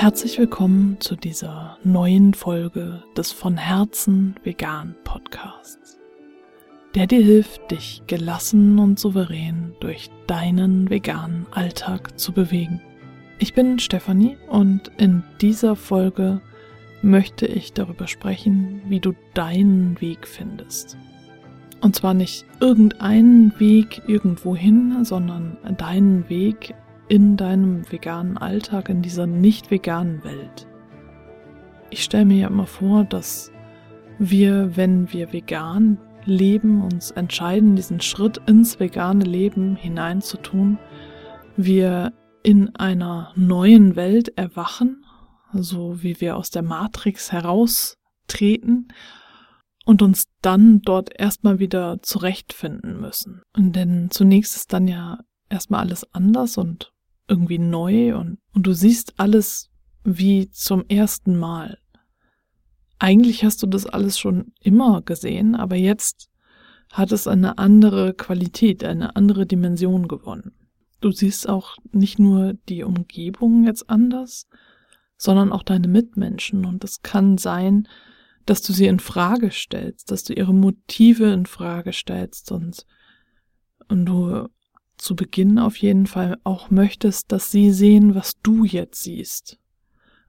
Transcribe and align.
Herzlich 0.00 0.38
willkommen 0.38 0.96
zu 1.00 1.14
dieser 1.14 1.76
neuen 1.84 2.32
Folge 2.32 3.04
des 3.18 3.32
von 3.32 3.58
Herzen 3.58 4.34
vegan 4.42 4.96
Podcasts, 5.04 5.98
der 6.94 7.06
dir 7.06 7.20
hilft, 7.22 7.70
dich 7.70 8.00
gelassen 8.06 8.78
und 8.78 8.98
souverän 8.98 9.74
durch 9.80 10.08
deinen 10.26 10.88
veganen 10.88 11.46
Alltag 11.50 12.18
zu 12.18 12.32
bewegen. 12.32 12.80
Ich 13.40 13.52
bin 13.52 13.78
Stefanie 13.78 14.38
und 14.48 14.90
in 14.96 15.22
dieser 15.42 15.76
Folge 15.76 16.40
möchte 17.02 17.44
ich 17.44 17.74
darüber 17.74 18.06
sprechen, 18.06 18.80
wie 18.88 19.00
du 19.00 19.12
deinen 19.34 20.00
Weg 20.00 20.26
findest. 20.26 20.96
Und 21.82 21.94
zwar 21.94 22.14
nicht 22.14 22.46
irgendeinen 22.58 23.52
Weg 23.60 24.00
irgendwohin, 24.06 25.04
sondern 25.04 25.58
deinen 25.76 26.26
Weg 26.30 26.74
in 27.10 27.36
deinem 27.36 27.90
veganen 27.90 28.38
Alltag, 28.38 28.88
in 28.88 29.02
dieser 29.02 29.26
nicht 29.26 29.72
veganen 29.72 30.22
Welt. 30.22 30.68
Ich 31.90 32.04
stelle 32.04 32.24
mir 32.24 32.38
ja 32.38 32.46
immer 32.46 32.68
vor, 32.68 33.02
dass 33.02 33.50
wir, 34.20 34.76
wenn 34.76 35.12
wir 35.12 35.32
vegan 35.32 35.98
leben, 36.24 36.82
uns 36.82 37.10
entscheiden, 37.10 37.74
diesen 37.74 38.00
Schritt 38.00 38.40
ins 38.46 38.78
vegane 38.78 39.24
Leben 39.24 39.74
hineinzutun, 39.74 40.78
wir 41.56 42.12
in 42.44 42.76
einer 42.76 43.32
neuen 43.34 43.96
Welt 43.96 44.38
erwachen, 44.38 45.04
so 45.52 46.04
wie 46.04 46.20
wir 46.20 46.36
aus 46.36 46.50
der 46.50 46.62
Matrix 46.62 47.32
heraustreten 47.32 48.86
und 49.84 50.00
uns 50.00 50.26
dann 50.42 50.80
dort 50.82 51.10
erstmal 51.18 51.58
wieder 51.58 52.00
zurechtfinden 52.02 53.00
müssen. 53.00 53.42
Und 53.56 53.74
denn 53.74 54.12
zunächst 54.12 54.54
ist 54.54 54.72
dann 54.72 54.86
ja 54.86 55.18
erstmal 55.48 55.80
alles 55.80 56.06
anders 56.14 56.56
und 56.56 56.92
irgendwie 57.30 57.58
neu 57.58 58.16
und, 58.16 58.38
und 58.52 58.66
du 58.66 58.72
siehst 58.72 59.14
alles 59.18 59.70
wie 60.04 60.50
zum 60.50 60.84
ersten 60.88 61.38
Mal. 61.38 61.78
Eigentlich 62.98 63.44
hast 63.44 63.62
du 63.62 63.66
das 63.66 63.86
alles 63.86 64.18
schon 64.18 64.52
immer 64.60 65.00
gesehen, 65.00 65.54
aber 65.54 65.76
jetzt 65.76 66.28
hat 66.92 67.12
es 67.12 67.26
eine 67.26 67.56
andere 67.56 68.12
Qualität, 68.14 68.84
eine 68.84 69.16
andere 69.16 69.46
Dimension 69.46 70.08
gewonnen. 70.08 70.52
Du 71.00 71.12
siehst 71.12 71.48
auch 71.48 71.78
nicht 71.92 72.18
nur 72.18 72.54
die 72.68 72.82
Umgebung 72.82 73.64
jetzt 73.64 73.88
anders, 73.88 74.46
sondern 75.16 75.52
auch 75.52 75.62
deine 75.62 75.88
Mitmenschen 75.88 76.66
und 76.66 76.82
es 76.84 77.00
kann 77.02 77.38
sein, 77.38 77.88
dass 78.44 78.62
du 78.62 78.72
sie 78.72 78.86
in 78.86 78.98
Frage 78.98 79.50
stellst, 79.50 80.10
dass 80.10 80.24
du 80.24 80.32
ihre 80.32 80.54
Motive 80.54 81.32
in 81.32 81.46
Frage 81.46 81.92
stellst 81.92 82.50
und, 82.52 82.86
und 83.88 84.06
du 84.06 84.48
zu 85.00 85.16
Beginn 85.16 85.58
auf 85.58 85.76
jeden 85.76 86.06
Fall 86.06 86.38
auch 86.44 86.70
möchtest, 86.70 87.32
dass 87.32 87.50
sie 87.50 87.70
sehen, 87.70 88.14
was 88.14 88.40
du 88.42 88.64
jetzt 88.64 89.02
siehst 89.02 89.58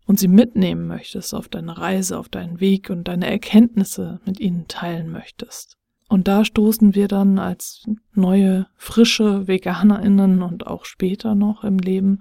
und 0.06 0.20
sie 0.20 0.28
mitnehmen 0.28 0.88
möchtest 0.88 1.34
auf 1.34 1.48
deine 1.48 1.78
Reise, 1.78 2.18
auf 2.18 2.30
deinen 2.30 2.60
Weg 2.60 2.90
und 2.90 3.08
deine 3.08 3.30
Erkenntnisse 3.30 4.20
mit 4.26 4.40
ihnen 4.40 4.68
teilen 4.68 5.10
möchtest. 5.12 5.78
Und 6.10 6.28
da 6.28 6.44
stoßen 6.44 6.96
wir 6.96 7.08
dann 7.08 7.40
als 7.40 7.86
neue, 8.14 8.68
frische 8.76 9.48
Veganerinnen 9.48 10.42
und 10.42 10.68
auch 10.68 10.84
später 10.84 11.36
noch 11.36 11.64
im 11.64 11.78
Leben 11.78 12.20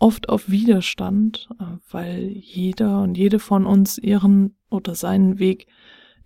oft 0.00 0.28
auf 0.28 0.50
Widerstand, 0.50 1.48
äh, 1.60 1.64
weil 1.90 2.32
jeder 2.36 3.02
und 3.02 3.16
jede 3.16 3.38
von 3.38 3.66
uns 3.66 3.98
ihren 3.98 4.56
oder 4.70 4.94
seinen 4.94 5.38
Weg 5.38 5.68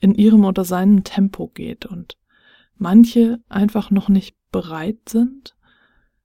in 0.00 0.14
ihrem 0.14 0.44
oder 0.44 0.64
seinem 0.64 1.04
Tempo 1.04 1.48
geht 1.48 1.84
und 1.84 2.16
manche 2.76 3.40
einfach 3.48 3.90
noch 3.90 4.08
nicht 4.08 4.36
bereit 4.54 5.08
sind, 5.08 5.56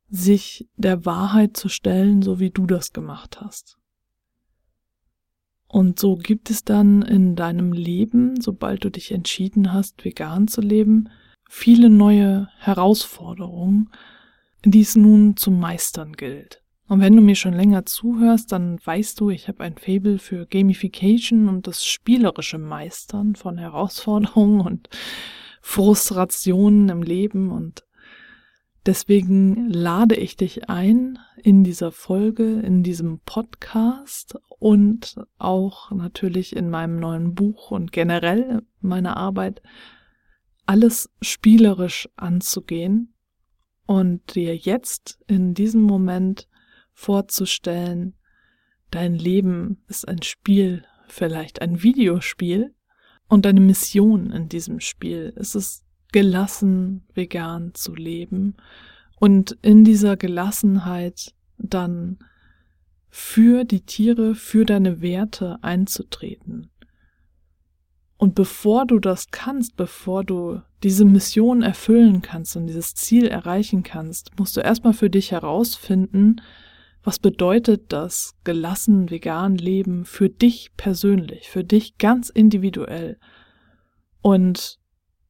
sich 0.07 0.69
der 0.77 1.03
Wahrheit 1.03 1.57
zu 1.57 1.67
stellen, 1.67 2.21
so 2.21 2.39
wie 2.39 2.51
du 2.51 2.67
das 2.67 2.93
gemacht 2.93 3.41
hast. 3.41 3.79
Und 5.67 5.97
so 5.99 6.15
gibt 6.15 6.51
es 6.51 6.63
dann 6.63 7.01
in 7.01 7.35
deinem 7.35 7.73
Leben, 7.73 8.39
sobald 8.39 8.83
du 8.83 8.91
dich 8.91 9.11
entschieden 9.11 9.73
hast, 9.73 10.05
vegan 10.05 10.47
zu 10.47 10.61
leben, 10.61 11.09
viele 11.49 11.89
neue 11.89 12.49
Herausforderungen, 12.59 13.89
die 14.63 14.81
es 14.81 14.95
nun 14.95 15.35
zu 15.35 15.49
meistern 15.49 16.13
gilt. 16.13 16.61
Und 16.87 17.01
wenn 17.01 17.15
du 17.15 17.23
mir 17.23 17.35
schon 17.35 17.53
länger 17.53 17.87
zuhörst, 17.87 18.51
dann 18.51 18.77
weißt 18.83 19.19
du, 19.19 19.31
ich 19.31 19.47
habe 19.47 19.63
ein 19.63 19.75
Fable 19.75 20.19
für 20.19 20.45
Gamification 20.45 21.49
und 21.49 21.65
das 21.65 21.83
spielerische 21.83 22.59
Meistern 22.59 23.35
von 23.35 23.57
Herausforderungen 23.57 24.61
und 24.61 24.89
Frustrationen 25.61 26.89
im 26.89 27.01
Leben 27.01 27.49
und 27.49 27.83
Deswegen 28.85 29.69
lade 29.69 30.15
ich 30.15 30.37
dich 30.37 30.69
ein, 30.69 31.19
in 31.37 31.63
dieser 31.63 31.91
Folge, 31.91 32.59
in 32.59 32.83
diesem 32.83 33.19
Podcast 33.19 34.37
und 34.59 35.19
auch 35.37 35.91
natürlich 35.91 36.55
in 36.55 36.69
meinem 36.69 36.99
neuen 36.99 37.35
Buch 37.35 37.71
und 37.71 37.91
generell 37.91 38.61
meiner 38.79 39.17
Arbeit 39.17 39.61
alles 40.65 41.09
spielerisch 41.21 42.07
anzugehen 42.15 43.13
und 43.85 44.35
dir 44.35 44.55
jetzt 44.55 45.19
in 45.27 45.53
diesem 45.53 45.81
Moment 45.81 46.47
vorzustellen, 46.93 48.15
dein 48.91 49.15
Leben 49.15 49.83
ist 49.87 50.07
ein 50.07 50.21
Spiel, 50.21 50.85
vielleicht 51.07 51.61
ein 51.61 51.81
Videospiel 51.81 52.75
und 53.27 53.45
deine 53.45 53.61
Mission 53.61 54.31
in 54.31 54.47
diesem 54.47 54.79
Spiel. 54.79 55.33
Ist 55.35 55.55
es 55.55 55.85
gelassen 56.11 57.03
vegan 57.13 57.73
zu 57.73 57.95
leben 57.95 58.55
und 59.19 59.57
in 59.61 59.83
dieser 59.83 60.17
Gelassenheit 60.17 61.33
dann 61.57 62.19
für 63.09 63.63
die 63.63 63.81
Tiere, 63.81 64.35
für 64.35 64.65
deine 64.65 65.01
Werte 65.01 65.59
einzutreten. 65.61 66.69
Und 68.17 68.35
bevor 68.35 68.85
du 68.85 68.99
das 68.99 69.31
kannst, 69.31 69.77
bevor 69.77 70.23
du 70.23 70.61
diese 70.83 71.05
Mission 71.05 71.61
erfüllen 71.61 72.21
kannst 72.21 72.55
und 72.55 72.67
dieses 72.67 72.93
Ziel 72.93 73.27
erreichen 73.27 73.83
kannst, 73.83 74.37
musst 74.37 74.57
du 74.57 74.61
erstmal 74.61 74.93
für 74.93 75.09
dich 75.09 75.31
herausfinden, 75.31 76.41
was 77.01 77.19
bedeutet 77.19 77.93
das 77.93 78.35
gelassen 78.43 79.09
vegan 79.09 79.55
Leben 79.55 80.05
für 80.05 80.29
dich 80.29 80.71
persönlich, 80.75 81.49
für 81.49 81.63
dich 81.63 81.97
ganz 81.97 82.29
individuell. 82.29 83.17
Und 84.21 84.78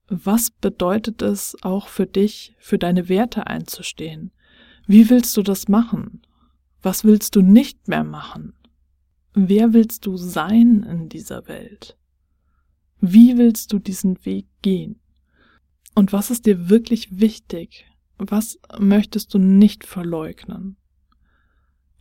was 0.09 0.50
bedeutet 0.50 1.22
es 1.22 1.56
auch 1.62 1.88
für 1.88 2.08
dich, 2.08 2.56
für 2.59 2.78
deine 2.78 3.09
Werte 3.09 3.47
einzustehen? 3.47 4.31
Wie 4.88 5.09
willst 5.09 5.38
du 5.38 5.44
das 5.44 5.68
machen? 5.68 6.24
Was 6.81 7.03
willst 7.03 7.36
du 7.36 7.42
nicht 7.42 7.88
mehr 7.88 8.03
machen? 8.03 8.53
Wer 9.34 9.74
willst 9.74 10.06
du 10.06 10.18
sein 10.18 10.84
in 10.84 11.09
dieser 11.09 11.48
Welt? 11.48 11.98
Wie 13.00 13.38
willst 13.38 13.72
du 13.72 13.80
diesen 13.80 14.25
Weg 14.25 14.48
gehen? 14.62 15.00
Und 15.94 16.12
was 16.12 16.31
ist 16.31 16.46
dir 16.46 16.69
wirklich 16.69 17.19
wichtig? 17.19 17.86
Was 18.18 18.59
möchtest 18.80 19.34
du 19.34 19.38
nicht 19.38 19.86
verleugnen? 19.86 20.78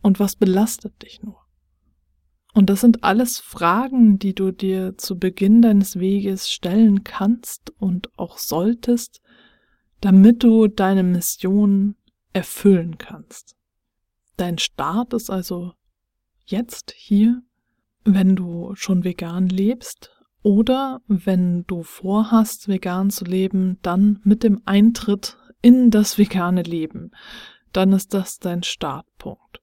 Und 0.01 0.19
was 0.19 0.35
belastet 0.35 1.01
dich 1.03 1.21
nur? 1.21 1.38
Und 2.53 2.69
das 2.69 2.81
sind 2.81 3.03
alles 3.03 3.39
Fragen, 3.39 4.17
die 4.17 4.33
du 4.33 4.51
dir 4.51 4.97
zu 4.97 5.17
Beginn 5.17 5.61
deines 5.61 5.99
Weges 5.99 6.51
stellen 6.51 7.03
kannst 7.03 7.71
und 7.79 8.09
auch 8.17 8.37
solltest, 8.37 9.21
damit 10.01 10.43
du 10.43 10.67
deine 10.67 11.03
Mission 11.03 11.95
erfüllen 12.33 12.97
kannst. 12.97 13.55
Dein 14.37 14.57
Start 14.57 15.13
ist 15.13 15.29
also 15.29 15.73
jetzt 16.45 16.93
hier, 16.95 17.41
wenn 18.03 18.35
du 18.35 18.73
schon 18.75 19.03
vegan 19.03 19.47
lebst 19.47 20.11
oder 20.41 21.01
wenn 21.07 21.65
du 21.65 21.83
vorhast, 21.83 22.67
vegan 22.67 23.09
zu 23.09 23.25
leben, 23.25 23.77
dann 23.81 24.21
mit 24.23 24.43
dem 24.43 24.61
Eintritt 24.65 25.37
in 25.61 25.91
das 25.91 26.17
vegane 26.17 26.63
Leben. 26.63 27.11
Dann 27.73 27.91
ist 27.91 28.13
das 28.13 28.39
dein 28.39 28.63
Startpunkt. 28.63 29.61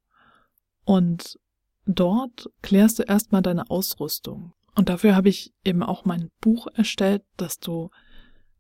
Und 0.85 1.39
Dort 1.87 2.51
klärst 2.63 2.99
du 2.99 3.05
erstmal 3.05 3.43
deine 3.43 3.71
Ausrüstung. 3.71 4.53
Und 4.75 4.89
dafür 4.89 5.17
habe 5.17 5.29
ich 5.29 5.55
eben 5.65 5.83
auch 5.83 6.05
mein 6.05 6.29
Buch 6.41 6.67
erstellt, 6.75 7.23
dass 7.37 7.59
du 7.59 7.91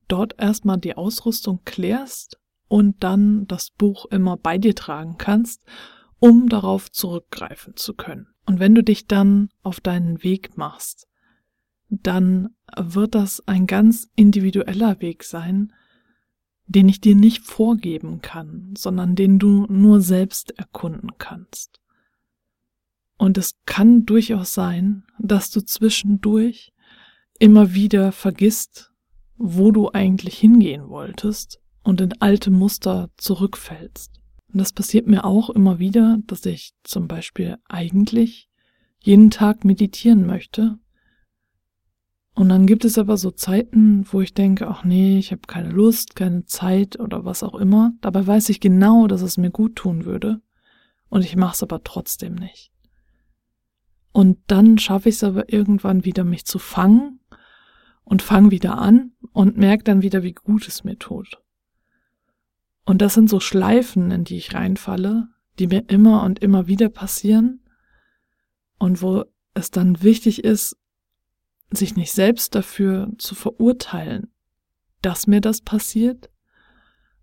dort 0.08 0.40
erstmal 0.40 0.78
die 0.78 0.96
Ausrüstung 0.96 1.60
klärst 1.64 2.38
und 2.68 3.02
dann 3.02 3.46
das 3.46 3.70
Buch 3.70 4.06
immer 4.06 4.36
bei 4.36 4.58
dir 4.58 4.74
tragen 4.74 5.16
kannst, 5.18 5.62
um 6.18 6.48
darauf 6.48 6.90
zurückgreifen 6.90 7.76
zu 7.76 7.94
können. 7.94 8.28
Und 8.46 8.60
wenn 8.60 8.74
du 8.74 8.82
dich 8.82 9.06
dann 9.06 9.50
auf 9.62 9.80
deinen 9.80 10.22
Weg 10.22 10.56
machst, 10.56 11.08
dann 11.88 12.54
wird 12.76 13.14
das 13.14 13.46
ein 13.46 13.66
ganz 13.66 14.08
individueller 14.16 15.00
Weg 15.00 15.24
sein, 15.24 15.72
den 16.66 16.88
ich 16.88 17.00
dir 17.00 17.14
nicht 17.14 17.44
vorgeben 17.44 18.22
kann, 18.22 18.74
sondern 18.76 19.14
den 19.14 19.38
du 19.38 19.66
nur 19.68 20.00
selbst 20.00 20.58
erkunden 20.58 21.10
kannst. 21.18 21.80
Und 23.18 23.38
es 23.38 23.52
kann 23.64 24.04
durchaus 24.04 24.54
sein, 24.54 25.04
dass 25.18 25.50
du 25.50 25.60
zwischendurch 25.60 26.72
immer 27.38 27.74
wieder 27.74 28.12
vergisst, 28.12 28.92
wo 29.36 29.70
du 29.70 29.90
eigentlich 29.92 30.38
hingehen 30.38 30.88
wolltest 30.88 31.60
und 31.82 32.00
in 32.00 32.20
alte 32.20 32.50
Muster 32.50 33.10
zurückfällst. 33.16 34.10
Und 34.52 34.60
das 34.60 34.72
passiert 34.72 35.06
mir 35.06 35.24
auch 35.24 35.50
immer 35.50 35.78
wieder, 35.78 36.18
dass 36.26 36.44
ich 36.46 36.72
zum 36.82 37.08
Beispiel 37.08 37.56
eigentlich 37.68 38.48
jeden 39.00 39.30
Tag 39.30 39.64
meditieren 39.64 40.26
möchte. 40.26 40.78
Und 42.34 42.50
dann 42.50 42.66
gibt 42.66 42.84
es 42.84 42.98
aber 42.98 43.16
so 43.16 43.30
Zeiten, 43.30 44.06
wo 44.10 44.20
ich 44.20 44.34
denke, 44.34 44.68
ach 44.68 44.84
nee, 44.84 45.18
ich 45.18 45.32
habe 45.32 45.42
keine 45.46 45.70
Lust, 45.70 46.16
keine 46.16 46.44
Zeit 46.44 47.00
oder 47.00 47.24
was 47.24 47.42
auch 47.42 47.54
immer. 47.54 47.92
Dabei 48.02 48.26
weiß 48.26 48.50
ich 48.50 48.60
genau, 48.60 49.06
dass 49.06 49.22
es 49.22 49.38
mir 49.38 49.50
gut 49.50 49.76
tun 49.76 50.04
würde. 50.04 50.40
Und 51.08 51.24
ich 51.24 51.36
mache 51.36 51.54
es 51.54 51.62
aber 51.62 51.82
trotzdem 51.82 52.34
nicht. 52.34 52.72
Und 54.16 54.38
dann 54.46 54.78
schaffe 54.78 55.10
ich 55.10 55.16
es 55.16 55.24
aber 55.24 55.52
irgendwann 55.52 56.06
wieder, 56.06 56.24
mich 56.24 56.46
zu 56.46 56.58
fangen 56.58 57.20
und 58.02 58.22
fange 58.22 58.50
wieder 58.50 58.78
an 58.78 59.12
und 59.34 59.58
merke 59.58 59.84
dann 59.84 60.00
wieder, 60.00 60.22
wie 60.22 60.32
gut 60.32 60.66
es 60.68 60.84
mir 60.84 60.98
tut. 60.98 61.42
Und 62.86 63.02
das 63.02 63.12
sind 63.12 63.28
so 63.28 63.40
Schleifen, 63.40 64.10
in 64.10 64.24
die 64.24 64.38
ich 64.38 64.54
reinfalle, 64.54 65.28
die 65.58 65.66
mir 65.66 65.90
immer 65.90 66.22
und 66.22 66.38
immer 66.38 66.66
wieder 66.66 66.88
passieren 66.88 67.60
und 68.78 69.02
wo 69.02 69.26
es 69.52 69.70
dann 69.70 70.02
wichtig 70.02 70.44
ist, 70.44 70.78
sich 71.70 71.94
nicht 71.94 72.12
selbst 72.12 72.54
dafür 72.54 73.12
zu 73.18 73.34
verurteilen, 73.34 74.32
dass 75.02 75.26
mir 75.26 75.42
das 75.42 75.60
passiert, 75.60 76.30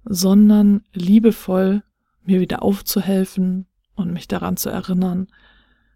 sondern 0.06 0.84
liebevoll 0.94 1.82
mir 2.22 2.40
wieder 2.40 2.62
aufzuhelfen 2.62 3.66
und 3.96 4.14
mich 4.14 4.28
daran 4.28 4.58
zu 4.58 4.70
erinnern, 4.70 5.26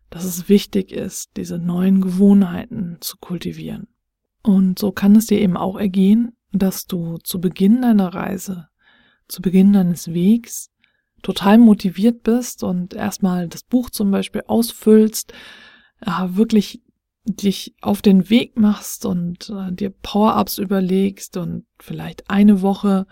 dass 0.09 0.24
es 0.24 0.50
wichtig 0.50 0.92
ist, 0.92 1.31
diese 1.38 1.57
neuen 1.57 2.01
Gewohnheiten 2.01 2.98
zu 3.01 3.18
kultivieren. 3.18 3.88
Und 4.42 4.80
so 4.80 4.92
kann 4.92 5.15
es 5.15 5.27
dir 5.27 5.42
eben 5.42 5.57
auch 5.57 5.77
ergehen, 5.77 6.33
dass 6.51 6.86
du 6.86 7.18
zu 7.18 7.42
Beginn 7.42 7.81
deiner 7.81 8.13
Reise, 8.13 8.69
zu 9.27 9.42
Beginn 9.42 9.74
deines 9.74 10.13
Wegs 10.13 10.71
total 11.21 11.57
motiviert 11.57 12.24
bist 12.24 12.63
und 12.63 12.94
erstmal 12.94 13.48
das 13.50 13.63
Buch 13.63 13.89
zum 13.89 14.12
Beispiel 14.12 14.44
ausfüllst, 14.48 15.33
äh, 16.01 16.12
wirklich 16.30 16.81
dich 17.25 17.75
auf 17.81 18.01
den 18.01 18.30
Weg 18.30 18.57
machst 18.57 19.06
und 19.06 19.50
äh, 19.50 19.74
dir 19.74 19.89
Power-ups 19.89 20.57
überlegst 20.57 21.36
und 21.36 21.65
vielleicht 21.80 22.30
eine 22.30 22.62
Woche 22.62 23.06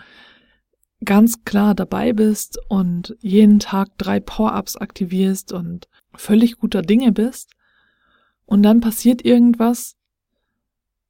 ganz 1.04 1.44
klar 1.44 1.76
dabei 1.76 2.14
bist 2.14 2.58
und 2.70 3.16
jeden 3.20 3.60
Tag 3.60 3.98
drei 3.98 4.20
Power-ups 4.20 4.78
aktivierst 4.78 5.52
und 5.52 5.88
völlig 6.14 6.58
guter 6.58 6.82
Dinge 6.82 7.12
bist 7.12 7.52
und 8.46 8.64
dann 8.64 8.80
passiert 8.80 9.26
irgendwas 9.26 9.98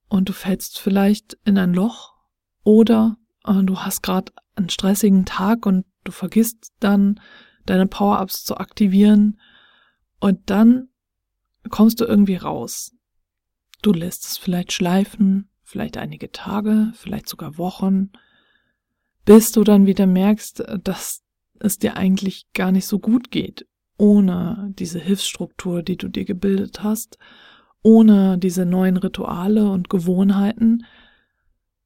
und 0.09 0.29
du 0.29 0.33
fällst 0.33 0.79
vielleicht 0.79 1.37
in 1.45 1.57
ein 1.57 1.73
Loch 1.73 2.15
oder 2.63 3.17
äh, 3.45 3.63
du 3.63 3.79
hast 3.79 4.01
gerade 4.01 4.31
einen 4.55 4.69
stressigen 4.69 5.25
Tag 5.25 5.65
und 5.65 5.85
du 6.03 6.11
vergisst 6.11 6.71
dann 6.79 7.19
deine 7.65 7.87
Power-ups 7.87 8.43
zu 8.43 8.57
aktivieren 8.57 9.39
und 10.19 10.49
dann 10.49 10.89
kommst 11.69 11.99
du 11.99 12.05
irgendwie 12.05 12.35
raus. 12.35 12.95
Du 13.81 13.91
lässt 13.91 14.25
es 14.25 14.37
vielleicht 14.37 14.71
schleifen, 14.71 15.49
vielleicht 15.63 15.97
einige 15.97 16.31
Tage, 16.31 16.91
vielleicht 16.95 17.27
sogar 17.27 17.57
Wochen, 17.57 18.11
bis 19.25 19.51
du 19.51 19.63
dann 19.63 19.85
wieder 19.85 20.05
merkst, 20.05 20.63
dass 20.83 21.21
es 21.59 21.79
dir 21.79 21.97
eigentlich 21.97 22.45
gar 22.53 22.71
nicht 22.71 22.85
so 22.85 22.99
gut 22.99 23.31
geht, 23.31 23.67
ohne 23.97 24.71
diese 24.77 24.99
Hilfsstruktur, 24.99 25.83
die 25.83 25.97
du 25.97 26.07
dir 26.07 26.25
gebildet 26.25 26.83
hast, 26.83 27.17
ohne 27.81 28.37
diese 28.37 28.65
neuen 28.65 28.97
Rituale 28.97 29.69
und 29.69 29.89
Gewohnheiten 29.89 30.85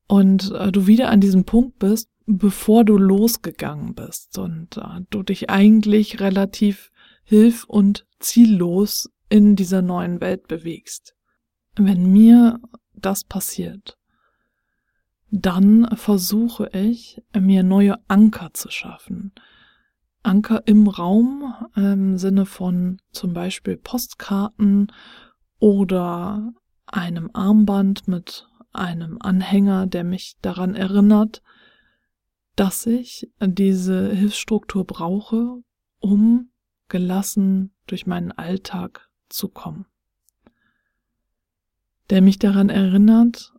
und 0.07 0.51
äh, 0.51 0.71
du 0.71 0.87
wieder 0.87 1.09
an 1.09 1.21
diesem 1.21 1.45
Punkt 1.45 1.79
bist, 1.79 2.09
bevor 2.25 2.83
du 2.83 2.97
losgegangen 2.97 3.95
bist 3.95 4.37
und 4.37 4.77
äh, 4.77 5.01
du 5.09 5.23
dich 5.23 5.49
eigentlich 5.49 6.19
relativ 6.19 6.91
hilf- 7.23 7.65
und 7.65 8.07
ziellos 8.19 9.09
in 9.29 9.55
dieser 9.55 9.81
neuen 9.81 10.19
Welt 10.19 10.47
bewegst. 10.47 11.15
Wenn 11.75 12.11
mir 12.11 12.59
das 12.95 13.23
passiert, 13.23 13.98
dann 15.31 15.87
versuche 15.95 16.69
ich, 16.73 17.21
mir 17.37 17.63
neue 17.63 17.97
Anker 18.07 18.49
zu 18.53 18.69
schaffen. 18.69 19.31
Anker 20.23 20.63
im 20.65 20.87
Raum 20.87 21.53
im 21.75 22.17
Sinne 22.17 22.45
von 22.45 22.99
zum 23.11 23.33
Beispiel 23.33 23.77
Postkarten 23.77 24.91
oder 25.59 26.53
einem 26.85 27.29
Armband 27.33 28.07
mit 28.07 28.47
einem 28.73 29.17
Anhänger, 29.21 29.87
der 29.87 30.03
mich 30.03 30.37
daran 30.41 30.75
erinnert, 30.75 31.41
dass 32.55 32.85
ich 32.85 33.31
diese 33.41 34.09
Hilfsstruktur 34.09 34.85
brauche, 34.85 35.61
um 35.99 36.49
gelassen 36.89 37.71
durch 37.87 38.05
meinen 38.05 38.31
Alltag 38.31 39.09
zu 39.29 39.47
kommen. 39.47 39.85
Der 42.09 42.21
mich 42.21 42.39
daran 42.39 42.69
erinnert, 42.69 43.53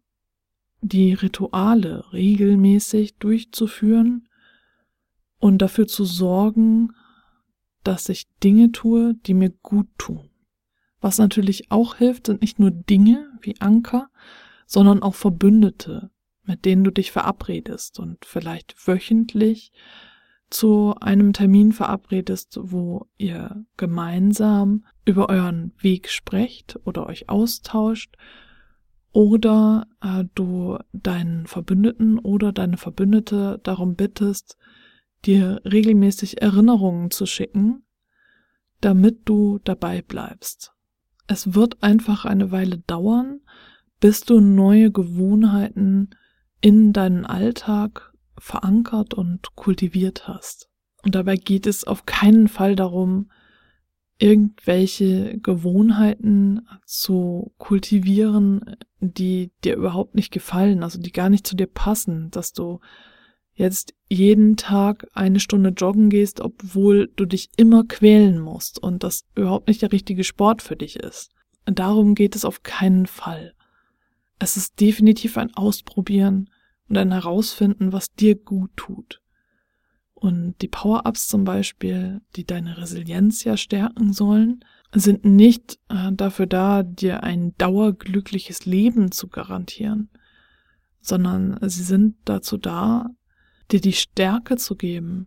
die 0.81 1.13
Rituale 1.13 2.05
regelmäßig 2.13 3.17
durchzuführen 3.19 4.29
und 5.39 5.59
dafür 5.59 5.87
zu 5.87 6.05
sorgen, 6.05 6.93
dass 7.85 8.09
ich 8.09 8.29
Dinge 8.43 8.73
tue, 8.73 9.15
die 9.27 9.35
mir 9.35 9.51
gut 9.51 9.89
tun. 9.99 10.31
Was 11.01 11.19
natürlich 11.19 11.71
auch 11.71 11.97
hilft, 11.97 12.27
sind 12.27 12.43
nicht 12.43 12.59
nur 12.59 12.71
Dinge 12.71 13.27
wie 13.41 13.61
Anker, 13.61 14.11
sondern 14.67 15.03
auch 15.03 15.15
Verbündete, 15.15 16.11
mit 16.45 16.65
denen 16.65 16.85
du 16.85 16.91
dich 16.91 17.11
verabredest 17.11 17.99
und 17.99 18.25
vielleicht 18.25 18.87
wöchentlich 18.87 19.73
zu 20.51 20.95
einem 21.01 21.33
Termin 21.33 21.73
verabredest, 21.73 22.59
wo 22.61 23.07
ihr 23.17 23.65
gemeinsam 23.77 24.85
über 25.05 25.29
euren 25.29 25.73
Weg 25.79 26.11
sprecht 26.11 26.79
oder 26.85 27.07
euch 27.07 27.29
austauscht 27.29 28.17
oder 29.13 29.87
äh, 30.01 30.25
du 30.35 30.79
deinen 30.93 31.47
Verbündeten 31.47 32.19
oder 32.19 32.53
deine 32.53 32.77
Verbündete 32.77 33.61
darum 33.63 33.95
bittest, 33.97 34.57
dir 35.25 35.61
regelmäßig 35.65 36.41
Erinnerungen 36.41 37.11
zu 37.11 37.27
schicken, 37.27 37.83
damit 38.81 39.29
du 39.29 39.59
dabei 39.65 40.03
bleibst. 40.03 40.73
Es 41.27 41.55
wird 41.55 41.83
einfach 41.83 42.25
eine 42.25 42.51
Weile 42.51 42.79
dauern, 42.79 43.41
bis 44.01 44.23
du 44.23 44.41
neue 44.41 44.91
Gewohnheiten 44.91 46.11
in 46.61 46.93
deinen 46.93 47.27
Alltag 47.27 48.13
verankert 48.39 49.15
und 49.15 49.55
kultiviert 49.55 50.27
hast. 50.27 50.71
Und 51.03 51.15
dabei 51.15 51.37
geht 51.37 51.67
es 51.67 51.85
auf 51.85 52.07
keinen 52.07 52.49
Fall 52.49 52.77
darum, 52.77 53.31
irgendwelche 54.21 55.39
Gewohnheiten 55.39 56.69
zu 56.85 57.53
kultivieren, 57.57 58.77
die 59.01 59.51
dir 59.65 59.77
überhaupt 59.77 60.15
nicht 60.15 60.31
gefallen, 60.31 60.83
also 60.83 61.01
die 61.01 61.11
gar 61.11 61.31
nicht 61.31 61.47
zu 61.47 61.57
dir 61.57 61.67
passen, 61.67 62.31
dass 62.31 62.53
du 62.53 62.81
jetzt 63.55 63.95
jeden 64.09 64.57
Tag 64.57 65.07
eine 65.15 65.41
Stunde 65.41 65.71
joggen 65.71 66.11
gehst, 66.11 66.41
obwohl 66.41 67.11
du 67.17 67.25
dich 67.25 67.49
immer 67.57 67.85
quälen 67.85 68.39
musst 68.39 68.83
und 68.83 69.03
das 69.03 69.25
überhaupt 69.35 69.69
nicht 69.69 69.83
der 69.83 69.93
richtige 69.93 70.25
Sport 70.25 70.61
für 70.61 70.77
dich 70.77 70.97
ist. 70.97 71.31
Darum 71.65 72.15
geht 72.15 72.37
es 72.37 72.45
auf 72.45 72.63
keinen 72.63 73.07
Fall. 73.07 73.55
Es 74.39 74.57
ist 74.57 74.81
definitiv 74.81 75.39
ein 75.39 75.55
Ausprobieren 75.55 76.51
und 76.89 76.97
ein 76.97 77.13
Herausfinden, 77.13 77.93
was 77.93 78.13
dir 78.15 78.35
gut 78.35 78.71
tut. 78.77 79.23
Und 80.21 80.57
die 80.61 80.69
Power-Ups 80.69 81.29
zum 81.29 81.45
Beispiel, 81.45 82.21
die 82.37 82.45
deine 82.45 82.77
Resilienz 82.77 83.43
ja 83.43 83.57
stärken 83.57 84.13
sollen, 84.13 84.63
sind 84.93 85.25
nicht 85.25 85.79
äh, 85.89 86.13
dafür 86.13 86.47
da, 86.47 86.83
dir 86.83 87.23
ein 87.23 87.55
dauerglückliches 87.57 88.67
Leben 88.67 89.13
zu 89.13 89.29
garantieren, 89.29 90.11
sondern 91.01 91.59
sie 91.63 91.83
sind 91.83 92.17
dazu 92.27 92.59
da, 92.59 93.07
dir 93.71 93.81
die 93.81 93.95
Stärke 93.95 94.57
zu 94.57 94.77
geben, 94.77 95.27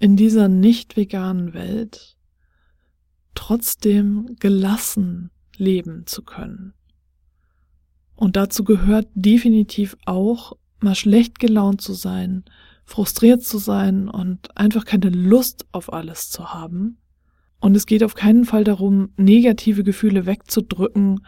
in 0.00 0.16
dieser 0.16 0.48
nicht 0.48 0.96
veganen 0.96 1.54
Welt 1.54 2.16
trotzdem 3.36 4.34
gelassen 4.40 5.30
leben 5.56 6.06
zu 6.06 6.24
können. 6.24 6.74
Und 8.16 8.34
dazu 8.34 8.64
gehört 8.64 9.06
definitiv 9.14 9.96
auch, 10.06 10.54
mal 10.80 10.96
schlecht 10.96 11.38
gelaunt 11.38 11.80
zu 11.80 11.92
sein, 11.92 12.44
frustriert 12.88 13.42
zu 13.42 13.58
sein 13.58 14.08
und 14.08 14.56
einfach 14.56 14.86
keine 14.86 15.10
Lust 15.10 15.66
auf 15.72 15.92
alles 15.92 16.30
zu 16.30 16.54
haben. 16.54 16.96
Und 17.60 17.76
es 17.76 17.84
geht 17.84 18.02
auf 18.02 18.14
keinen 18.14 18.46
Fall 18.46 18.64
darum, 18.64 19.10
negative 19.18 19.84
Gefühle 19.84 20.24
wegzudrücken 20.24 21.20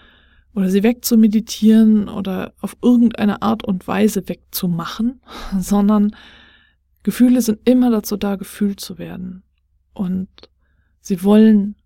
oder 0.55 0.71
sie 0.71 0.83
wegzumeditieren 0.83 2.09
oder 2.09 2.55
auf 2.62 2.79
irgendeine 2.83 3.43
Art 3.43 3.62
und 3.62 3.87
Weise 3.87 4.26
wegzumachen, 4.26 5.21
sondern 5.59 6.17
Gefühle 7.02 7.43
sind 7.43 7.61
immer 7.69 7.90
dazu 7.90 8.17
da, 8.17 8.37
gefühlt 8.37 8.81
zu 8.81 8.97
werden. 8.97 9.43
Und 9.93 10.31
sie 11.02 11.23
wollen 11.23 11.76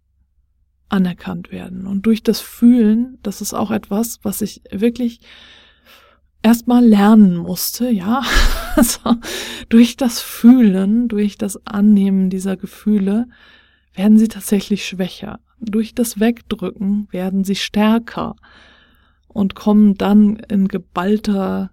anerkannt 0.88 1.50
werden. 1.50 1.88
Und 1.88 2.06
durch 2.06 2.22
das 2.22 2.40
Fühlen, 2.40 3.18
das 3.24 3.40
ist 3.40 3.54
auch 3.54 3.72
etwas, 3.72 4.20
was 4.22 4.40
ich 4.40 4.62
wirklich 4.70 5.20
erstmal 6.44 6.84
lernen 6.84 7.36
musste, 7.36 7.90
ja. 7.90 8.22
Also 8.76 9.14
durch 9.68 9.96
das 9.96 10.20
Fühlen, 10.20 11.06
durch 11.06 11.38
das 11.38 11.64
Annehmen 11.64 12.28
dieser 12.28 12.56
Gefühle 12.56 13.28
werden 13.94 14.18
sie 14.18 14.26
tatsächlich 14.26 14.84
schwächer. 14.84 15.38
durch 15.60 15.94
das 15.94 16.18
Wegdrücken 16.18 17.06
werden 17.12 17.44
sie 17.44 17.54
stärker 17.54 18.34
und 19.28 19.54
kommen 19.54 19.94
dann 19.94 20.36
in 20.48 20.66
geballter 20.66 21.70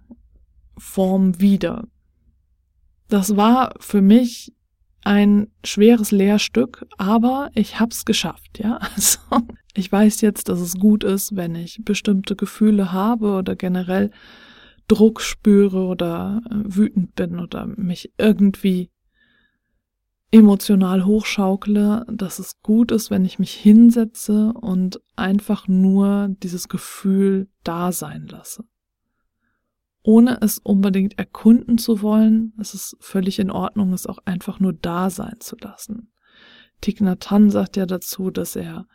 Form 0.78 1.40
wieder. 1.40 1.88
Das 3.08 3.36
war 3.36 3.74
für 3.80 4.00
mich 4.00 4.52
ein 5.02 5.48
schweres 5.64 6.12
Lehrstück, 6.12 6.86
aber 6.98 7.50
ich 7.54 7.80
hab's 7.80 8.04
geschafft, 8.04 8.60
ja. 8.60 8.78
Also 8.94 9.18
ich 9.74 9.90
weiß 9.90 10.20
jetzt, 10.20 10.48
dass 10.48 10.60
es 10.60 10.78
gut 10.78 11.02
ist, 11.02 11.34
wenn 11.34 11.56
ich 11.56 11.80
bestimmte 11.84 12.36
Gefühle 12.36 12.92
habe 12.92 13.32
oder 13.32 13.56
generell 13.56 14.12
Druck 14.88 15.20
spüre 15.20 15.84
oder 15.84 16.42
äh, 16.50 16.54
wütend 16.64 17.14
bin 17.14 17.38
oder 17.38 17.66
mich 17.66 18.12
irgendwie 18.18 18.90
emotional 20.32 21.04
hochschaukle, 21.04 22.06
dass 22.10 22.38
es 22.38 22.60
gut 22.62 22.90
ist, 22.90 23.10
wenn 23.10 23.24
ich 23.24 23.38
mich 23.38 23.52
hinsetze 23.52 24.52
und 24.54 25.00
einfach 25.14 25.68
nur 25.68 26.34
dieses 26.42 26.68
Gefühl 26.68 27.48
da 27.64 27.92
sein 27.92 28.26
lasse. 28.26 28.64
Ohne 30.02 30.40
es 30.40 30.58
unbedingt 30.58 31.18
erkunden 31.18 31.78
zu 31.78 32.02
wollen, 32.02 32.54
es 32.58 32.96
völlig 32.98 33.38
in 33.38 33.50
Ordnung, 33.50 33.92
es 33.92 34.06
auch 34.06 34.18
einfach 34.24 34.58
nur 34.58 34.72
da 34.72 35.10
sein 35.10 35.36
zu 35.38 35.56
lassen. 35.60 36.12
Thich 36.80 37.00
sagt 37.50 37.76
ja 37.76 37.86
dazu, 37.86 38.30
dass 38.30 38.56
er, 38.56 38.88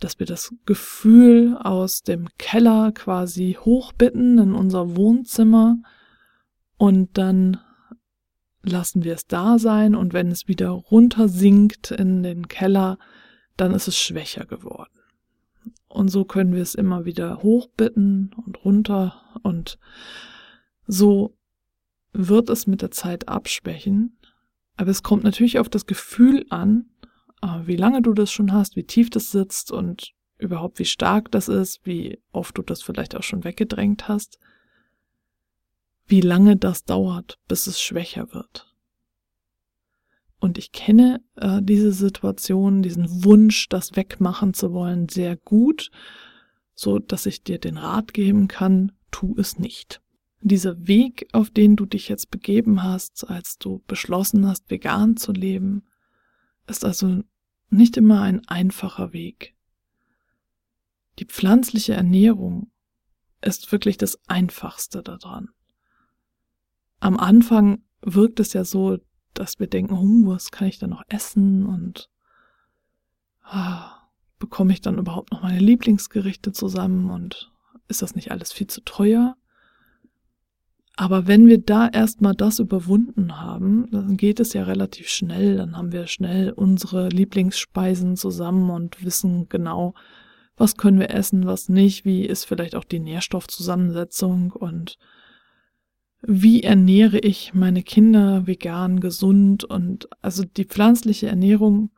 dass 0.00 0.18
wir 0.18 0.26
das 0.26 0.54
Gefühl 0.66 1.56
aus 1.56 2.02
dem 2.02 2.28
Keller 2.38 2.92
quasi 2.92 3.56
hochbitten 3.58 4.38
in 4.38 4.54
unser 4.54 4.96
Wohnzimmer 4.96 5.78
und 6.76 7.16
dann 7.16 7.58
lassen 8.62 9.04
wir 9.04 9.14
es 9.14 9.26
da 9.26 9.58
sein 9.58 9.94
und 9.94 10.12
wenn 10.12 10.30
es 10.30 10.48
wieder 10.48 10.70
runter 10.70 11.28
sinkt 11.28 11.90
in 11.90 12.22
den 12.22 12.48
Keller, 12.48 12.98
dann 13.56 13.72
ist 13.72 13.88
es 13.88 13.98
schwächer 13.98 14.46
geworden. 14.46 14.90
Und 15.88 16.08
so 16.08 16.24
können 16.24 16.54
wir 16.54 16.62
es 16.62 16.74
immer 16.74 17.04
wieder 17.04 17.42
hochbitten 17.42 18.34
und 18.44 18.64
runter 18.64 19.22
und 19.42 19.78
so 20.86 21.36
wird 22.12 22.48
es 22.50 22.66
mit 22.66 22.82
der 22.82 22.90
Zeit 22.90 23.28
abschwächen. 23.28 24.18
Aber 24.76 24.90
es 24.90 25.02
kommt 25.02 25.22
natürlich 25.24 25.58
auf 25.58 25.68
das 25.68 25.86
Gefühl 25.86 26.46
an, 26.50 26.86
wie 27.64 27.76
lange 27.76 28.02
du 28.02 28.12
das 28.12 28.30
schon 28.30 28.52
hast, 28.52 28.76
wie 28.76 28.84
tief 28.84 29.10
das 29.10 29.30
sitzt 29.30 29.70
und 29.70 30.12
überhaupt 30.38 30.78
wie 30.78 30.84
stark 30.84 31.30
das 31.30 31.48
ist, 31.48 31.84
wie 31.84 32.20
oft 32.32 32.56
du 32.58 32.62
das 32.62 32.82
vielleicht 32.82 33.14
auch 33.16 33.22
schon 33.22 33.44
weggedrängt 33.44 34.08
hast 34.08 34.38
wie 36.06 36.20
lange 36.20 36.56
das 36.56 36.84
dauert, 36.84 37.38
bis 37.48 37.66
es 37.66 37.80
schwächer 37.80 38.32
wird. 38.32 38.70
Und 40.38 40.58
ich 40.58 40.72
kenne 40.72 41.22
äh, 41.36 41.62
diese 41.62 41.92
Situation, 41.92 42.82
diesen 42.82 43.24
Wunsch, 43.24 43.68
das 43.68 43.96
wegmachen 43.96 44.52
zu 44.52 44.72
wollen, 44.72 45.08
sehr 45.08 45.36
gut, 45.36 45.90
so 46.74 46.98
dass 46.98 47.24
ich 47.24 47.42
dir 47.42 47.58
den 47.58 47.78
Rat 47.78 48.12
geben 48.12 48.48
kann, 48.48 48.92
tu 49.10 49.34
es 49.38 49.58
nicht. 49.58 50.02
Dieser 50.42 50.86
Weg, 50.86 51.28
auf 51.32 51.48
den 51.48 51.76
du 51.76 51.86
dich 51.86 52.10
jetzt 52.10 52.30
begeben 52.30 52.82
hast, 52.82 53.24
als 53.30 53.56
du 53.56 53.82
beschlossen 53.86 54.46
hast, 54.46 54.70
vegan 54.70 55.16
zu 55.16 55.32
leben, 55.32 55.84
ist 56.66 56.84
also 56.84 57.22
nicht 57.70 57.96
immer 57.96 58.22
ein 58.22 58.46
einfacher 58.48 59.12
Weg. 59.12 59.54
Die 61.18 61.26
pflanzliche 61.26 61.94
Ernährung 61.94 62.70
ist 63.40 63.70
wirklich 63.72 63.98
das 63.98 64.18
Einfachste 64.28 65.02
daran 65.02 65.50
am 67.04 67.18
Anfang 67.18 67.82
wirkt 68.00 68.40
es 68.40 68.54
ja 68.54 68.64
so, 68.64 68.98
dass 69.34 69.60
wir 69.60 69.66
denken, 69.66 69.92
oh, 69.92 70.32
was 70.32 70.50
kann 70.50 70.68
ich 70.68 70.78
da 70.78 70.86
noch 70.86 71.02
essen 71.08 71.66
und 71.66 72.08
ah, 73.42 74.08
bekomme 74.38 74.72
ich 74.72 74.80
dann 74.80 74.96
überhaupt 74.96 75.30
noch 75.30 75.42
meine 75.42 75.58
Lieblingsgerichte 75.58 76.52
zusammen 76.52 77.10
und 77.10 77.52
ist 77.88 78.00
das 78.00 78.14
nicht 78.14 78.30
alles 78.30 78.54
viel 78.54 78.68
zu 78.68 78.80
teuer? 78.80 79.36
Aber 80.96 81.26
wenn 81.26 81.48
wir 81.48 81.58
da 81.58 81.88
erstmal 81.88 82.34
das 82.34 82.60
überwunden 82.60 83.40
haben, 83.40 83.90
dann 83.90 84.16
geht 84.16 84.38
es 84.38 84.52
ja 84.52 84.62
relativ 84.62 85.08
schnell, 85.08 85.56
dann 85.56 85.76
haben 85.76 85.90
wir 85.90 86.06
schnell 86.06 86.52
unsere 86.52 87.08
Lieblingsspeisen 87.08 88.16
zusammen 88.16 88.70
und 88.70 89.04
wissen 89.04 89.48
genau, 89.48 89.94
was 90.56 90.76
können 90.76 91.00
wir 91.00 91.10
essen, 91.10 91.46
was 91.46 91.68
nicht, 91.68 92.04
wie 92.04 92.24
ist 92.24 92.44
vielleicht 92.44 92.76
auch 92.76 92.84
die 92.84 93.00
Nährstoffzusammensetzung 93.00 94.52
und 94.52 94.98
wie 96.22 96.62
ernähre 96.62 97.18
ich 97.18 97.54
meine 97.54 97.82
Kinder 97.82 98.46
vegan, 98.46 99.00
gesund. 99.00 99.64
Und 99.64 100.08
also 100.22 100.44
die 100.44 100.64
pflanzliche 100.64 101.26
Ernährung 101.26 101.90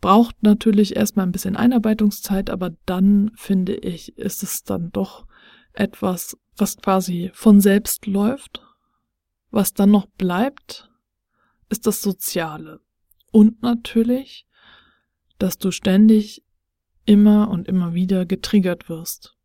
braucht 0.00 0.42
natürlich 0.42 0.96
erstmal 0.96 1.24
ein 1.24 1.32
bisschen 1.32 1.54
Einarbeitungszeit, 1.54 2.50
aber 2.50 2.72
dann 2.84 3.30
finde 3.36 3.74
ich, 3.76 4.18
ist 4.18 4.42
es 4.42 4.64
dann 4.64 4.90
doch 4.90 5.27
etwas, 5.78 6.36
was 6.56 6.76
quasi 6.76 7.30
von 7.32 7.60
selbst 7.60 8.06
läuft. 8.06 8.62
Was 9.50 9.72
dann 9.72 9.90
noch 9.90 10.06
bleibt, 10.06 10.90
ist 11.68 11.86
das 11.86 12.02
Soziale. 12.02 12.80
Und 13.30 13.62
natürlich, 13.62 14.46
dass 15.38 15.58
du 15.58 15.70
ständig 15.70 16.44
immer 17.04 17.48
und 17.48 17.68
immer 17.68 17.94
wieder 17.94 18.26
getriggert 18.26 18.88
wirst. 18.88 19.36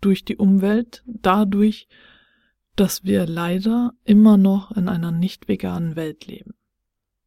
Durch 0.00 0.24
die 0.24 0.36
Umwelt, 0.36 1.02
dadurch, 1.06 1.88
dass 2.76 3.04
wir 3.04 3.26
leider 3.26 3.92
immer 4.04 4.38
noch 4.38 4.70
in 4.72 4.88
einer 4.88 5.10
nicht 5.10 5.48
veganen 5.48 5.96
Welt 5.96 6.26
leben. 6.26 6.54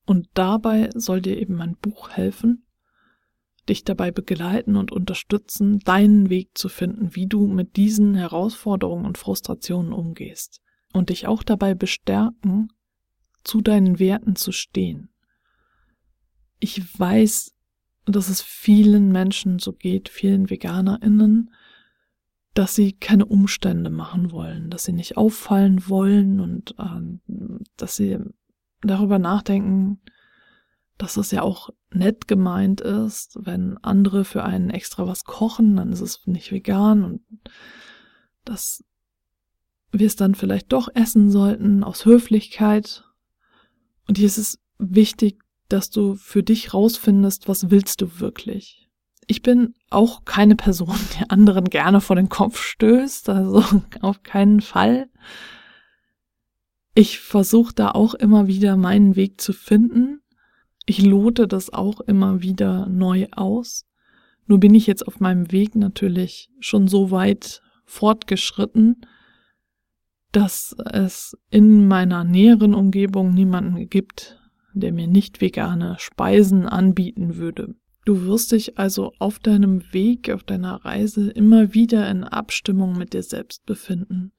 Und 0.06 0.28
dabei 0.34 0.90
soll 0.96 1.22
dir 1.22 1.38
eben 1.38 1.56
mein 1.56 1.76
Buch 1.76 2.10
helfen, 2.10 2.66
dich 3.70 3.84
dabei 3.84 4.12
begleiten 4.12 4.76
und 4.76 4.92
unterstützen, 4.92 5.80
deinen 5.80 6.30
Weg 6.30 6.58
zu 6.58 6.70
finden, 6.70 7.16
wie 7.16 7.28
du 7.28 7.48
mit 7.48 7.76
diesen 7.76 8.16
Herausforderungen 8.16 9.06
und 9.06 9.18
Frustrationen 9.18 9.94
umgehst 9.94 10.62
und 10.94 11.10
dich 11.10 11.28
auch 11.28 11.44
dabei 11.44 11.74
bestärken, 11.74 12.70
zu 13.44 13.62
deinen 13.62 14.00
Werten 14.00 14.36
zu 14.36 14.52
stehen. 14.52 15.10
Ich 16.60 16.98
weiß, 16.98 17.54
dass 18.06 18.30
es 18.30 18.42
vielen 18.42 19.12
Menschen 19.12 19.60
so 19.60 19.74
geht, 19.74 20.10
vielen 20.10 20.50
Veganerinnen, 20.50 21.52
dass 22.54 22.76
sie 22.76 22.94
keine 22.94 23.26
Umstände 23.26 23.90
machen 23.90 24.32
wollen, 24.32 24.70
dass 24.70 24.84
sie 24.84 24.94
nicht 24.94 25.18
auffallen 25.18 25.90
wollen 25.90 26.40
und 26.40 26.76
äh, 26.78 27.64
dass 27.78 27.96
sie 27.96 28.20
darüber 28.82 29.20
nachdenken, 29.20 30.02
dass 30.98 31.18
es 31.18 31.32
ja 31.32 31.42
auch 31.42 31.70
nett 31.92 32.28
gemeint 32.28 32.82
ist, 32.82 33.38
wenn 33.42 33.78
andere 33.80 34.26
für 34.26 34.44
einen 34.44 34.70
extra 34.70 35.08
was 35.08 35.24
kochen, 35.24 35.76
dann 35.76 35.92
ist 35.92 36.02
es 36.02 36.26
nicht 36.26 36.52
vegan 36.52 37.04
und 37.04 37.22
dass 38.46 38.84
wir 39.92 40.08
es 40.08 40.16
dann 40.16 40.36
vielleicht 40.36 40.74
doch 40.74 40.90
essen 40.94 41.30
sollten 41.30 41.84
aus 41.84 42.06
Höflichkeit. 42.06 43.06
Und 44.08 44.18
hier 44.18 44.28
ist 44.28 44.38
es 44.38 44.60
wichtig, 44.80 45.40
dass 45.70 45.90
du 45.90 46.16
für 46.16 46.44
dich 46.44 46.74
rausfindest, 46.74 47.48
was 47.48 47.70
willst 47.70 48.02
du 48.02 48.20
wirklich? 48.20 48.90
Ich 49.28 49.42
bin 49.42 49.76
auch 49.90 50.26
keine 50.26 50.56
Person, 50.56 50.96
die 51.20 51.30
anderen 51.30 51.66
gerne 51.66 52.02
vor 52.02 52.16
den 52.16 52.30
Kopf 52.30 52.62
stößt, 52.62 53.30
also 53.30 53.64
auf 54.02 54.24
keinen 54.24 54.62
Fall. 54.62 55.10
Ich 56.96 57.20
versuche 57.20 57.74
da 57.74 57.92
auch 57.92 58.14
immer 58.14 58.48
wieder 58.48 58.78
meinen 58.78 59.16
Weg 59.16 59.42
zu 59.42 59.54
finden. 59.54 60.23
Ich 60.86 61.02
lote 61.02 61.48
das 61.48 61.72
auch 61.72 62.02
immer 62.02 62.42
wieder 62.42 62.88
neu 62.88 63.28
aus. 63.32 63.86
Nur 64.48 64.60
bin 64.60 64.76
ich 64.76 64.88
jetzt 64.88 65.08
auf 65.08 65.20
meinem 65.20 65.52
Weg 65.52 65.76
natürlich 65.76 66.50
schon 66.60 66.88
so 66.88 67.12
weit 67.12 67.62
fortgeschritten, 67.86 69.06
dass 70.32 70.76
es 70.92 71.38
in 71.50 71.88
meiner 71.88 72.24
näheren 72.24 72.74
Umgebung 72.74 73.34
niemanden 73.34 73.88
gibt, 73.90 74.40
der 74.74 74.92
mir 74.92 75.08
nicht 75.08 75.40
vegane 75.40 75.96
Speisen 76.00 76.68
anbieten 76.68 77.38
würde. 77.38 77.76
Du 78.06 78.26
wirst 78.26 78.52
dich 78.52 78.78
also 78.78 79.14
auf 79.20 79.40
deinem 79.40 79.94
Weg, 79.94 80.30
auf 80.30 80.44
deiner 80.44 80.84
Reise 80.84 81.30
immer 81.30 81.74
wieder 81.74 82.10
in 82.10 82.26
Abstimmung 82.26 82.98
mit 82.98 83.14
dir 83.14 83.24
selbst 83.24 83.66
befinden. 83.66 84.34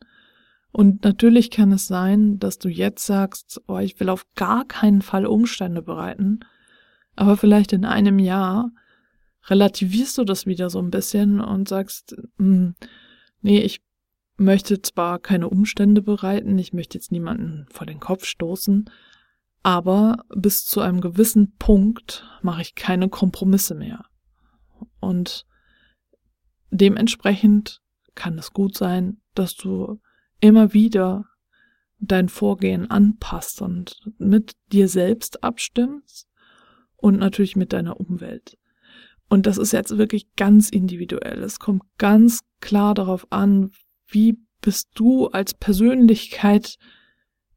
Und 0.75 1.04
natürlich 1.04 1.52
kann 1.52 1.71
es 1.71 1.87
sein, 1.87 2.40
dass 2.40 2.59
du 2.59 2.69
jetzt 2.69 3.07
sagst, 3.07 3.62
oh, 3.69 3.78
ich 3.78 4.00
will 4.00 4.09
auf 4.09 4.26
gar 4.35 4.64
keinen 4.64 5.02
Fall 5.02 5.25
Umstände 5.25 5.83
bereiten, 5.83 6.40
aber 7.14 7.37
vielleicht 7.37 7.73
in 7.73 7.85
einem 7.85 8.19
Jahr 8.19 8.73
relativierst 9.47 10.19
du 10.19 10.25
das 10.25 10.47
wieder 10.47 10.71
so 10.71 10.81
ein 10.81 10.90
bisschen 10.90 11.40
und 11.40 11.69
sagst, 11.69 12.16
hm, 12.38 12.75
nee, 13.40 13.61
ich 13.61 13.85
möchte 14.37 14.83
zwar 14.83 15.21
keine 15.21 15.49
Umstände 15.49 16.02
bereiten, 16.02 16.59
ich 16.59 16.73
möchte 16.73 16.99
jetzt 16.99 17.12
niemanden 17.12 17.66
vor 17.71 17.87
den 17.87 18.00
Kopf 18.00 18.25
stoßen, 18.25 18.90
aber 19.62 20.25
bis 20.35 20.66
zu 20.66 20.81
einem 20.81 21.00
gewissen 21.00 21.54
Punkt 21.57 22.28
mache 22.43 22.62
ich 22.62 22.75
keine 22.75 23.09
Kompromisse 23.09 23.76
mehr. 23.76 24.07
Und 24.99 25.47
dementsprechend 26.73 27.81
kann 28.16 28.37
es 28.38 28.52
gut 28.52 28.76
sein, 28.76 29.21
dass 29.37 29.54
du 29.54 30.00
immer 30.45 30.75
wieder 30.75 31.25
dein 31.99 32.29
Vorgehen 32.29 32.91
anpasst 32.91 33.63
und 33.63 33.97
mit 34.19 34.53
dir 34.73 34.89
selbst 34.89 35.43
abstimmst 35.43 36.29
und 36.97 37.19
natürlich 37.19 37.57
mit 37.57 37.73
deiner 37.73 37.99
Umwelt. 37.99 38.59
Und 39.31 39.47
das 39.47 39.57
ist 39.57 39.73
jetzt 39.73 39.97
wirklich 39.97 40.35
ganz 40.37 40.69
individuell. 40.69 41.43
Es 41.43 41.61
kommt 41.61 41.83
ganz 41.97 42.41
klar 42.61 42.93
darauf 42.93 43.27
an, 43.33 43.71
wie 44.07 44.37
bist 44.61 44.91
du 44.95 45.29
als 45.29 45.55
Persönlichkeit 45.55 46.77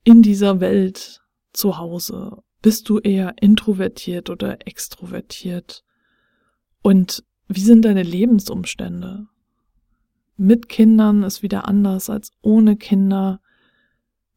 in 0.06 0.22
dieser 0.22 0.62
Welt 0.62 1.20
zu 1.51 1.77
Hause? 1.77 2.38
Bist 2.62 2.88
du 2.88 3.00
eher 3.00 3.36
introvertiert 3.41 4.29
oder 4.29 4.65
extrovertiert? 4.65 5.84
Und 6.82 7.25
wie 7.50 7.60
sind 7.60 7.84
deine 7.84 8.03
Lebensumstände? 8.03 9.27
Mit 10.38 10.70
Kindern 10.70 11.24
ist 11.24 11.41
wieder 11.41 11.67
anders 11.67 12.10
als 12.10 12.32
ohne 12.41 12.77
Kinder. 12.77 13.41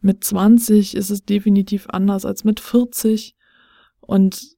Mit 0.01 0.25
20 0.25 0.97
ist 0.97 1.11
es 1.11 1.25
definitiv 1.25 1.87
anders 1.91 2.25
als 2.25 2.43
mit 2.43 2.59
40. 2.59 3.37
Und 4.01 4.57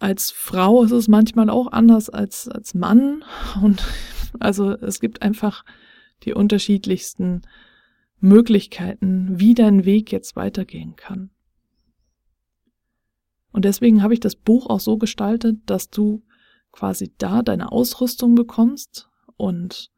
als 0.00 0.32
Frau 0.32 0.82
ist 0.82 0.90
es 0.90 1.06
manchmal 1.06 1.48
auch 1.48 1.70
anders 1.70 2.10
als 2.10 2.48
als 2.48 2.74
Mann. 2.74 3.24
Und 3.62 3.84
also 4.40 4.72
es 4.72 4.98
gibt 4.98 5.22
einfach 5.22 5.64
die 6.24 6.34
unterschiedlichsten 6.34 7.42
Möglichkeiten, 8.18 9.38
wie 9.38 9.54
dein 9.54 9.84
Weg 9.84 10.10
jetzt 10.10 10.34
weitergehen 10.34 10.96
kann. 10.96 11.30
Und 13.52 13.64
deswegen 13.64 14.02
habe 14.02 14.14
ich 14.14 14.20
das 14.20 14.34
Buch 14.34 14.66
auch 14.66 14.80
so 14.80 14.96
gestaltet, 14.98 15.58
dass 15.66 15.90
du 15.90 16.24
quasi 16.72 17.12
da 17.18 17.42
deine 17.42 17.70
Ausrüstung 17.70 18.34
bekommst 18.34 19.08
und 19.36 19.91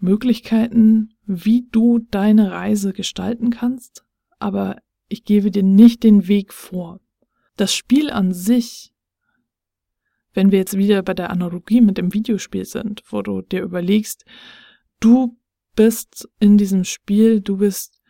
Möglichkeiten, 0.00 1.14
wie 1.26 1.66
du 1.70 1.98
deine 1.98 2.50
Reise 2.50 2.92
gestalten 2.92 3.50
kannst, 3.50 4.04
aber 4.38 4.76
ich 5.08 5.24
gebe 5.24 5.50
dir 5.50 5.62
nicht 5.62 6.02
den 6.02 6.28
Weg 6.28 6.52
vor. 6.52 7.00
Das 7.56 7.74
Spiel 7.74 8.10
an 8.10 8.32
sich, 8.32 8.92
wenn 10.32 10.50
wir 10.50 10.58
jetzt 10.58 10.76
wieder 10.76 11.02
bei 11.02 11.14
der 11.14 11.30
Analogie 11.30 11.80
mit 11.80 11.98
dem 11.98 12.14
Videospiel 12.14 12.64
sind, 12.64 13.02
wo 13.10 13.22
du 13.22 13.42
dir 13.42 13.62
überlegst, 13.62 14.24
du 15.00 15.36
bist 15.76 16.28
in 16.38 16.56
diesem 16.56 16.84
Spiel, 16.84 17.40
du 17.40 17.58
bist 17.58 18.00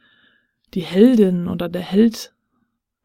die 0.75 0.83
Heldin 0.83 1.49
oder 1.49 1.69
der 1.69 1.83
Held, 1.83 2.35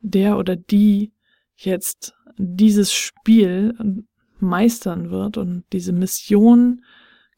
der 0.02 0.38
oder 0.38 0.56
die 0.56 1.14
jetzt 1.56 2.14
dieses 2.38 2.94
Spiel 2.94 4.06
meistern 4.40 5.10
wird 5.10 5.38
und 5.38 5.64
diese 5.72 5.94
Mission 5.94 6.84